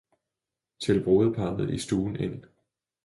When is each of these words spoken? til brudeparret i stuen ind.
til 0.79 1.03
brudeparret 1.03 1.69
i 1.69 1.77
stuen 1.77 2.15
ind. 2.15 2.43